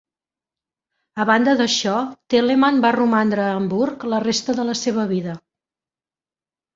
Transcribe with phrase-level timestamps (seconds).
[1.23, 1.97] A banda d'això,
[2.33, 5.37] Telemann va romandre a Hamburg la resta de la seva vida.